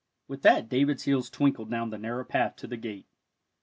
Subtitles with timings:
[0.27, 3.05] With that David's heels twinkled down the narrow path to the gate.